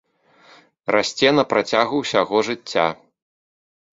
Расце 0.93 1.29
на 1.39 1.43
працягу 1.51 1.95
ўсяго 2.03 2.37
жыцця. 2.47 2.87